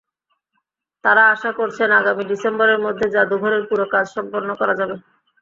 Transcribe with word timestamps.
তাঁরা 1.03 1.23
আশা 1.33 1.51
করছেন 1.59 1.89
আগামী 1.99 2.23
ডিসেম্বরের 2.31 2.79
মধ্যে 2.85 3.05
জাদুঘরের 3.15 3.63
পুরো 3.69 3.85
কাজ 3.93 4.05
সম্পন্ন 4.15 4.49
করা 4.59 4.73
যাবে। 4.79 4.95